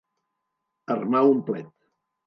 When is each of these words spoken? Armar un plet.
Armar 0.95 1.23
un 1.37 1.47
plet. 1.51 1.73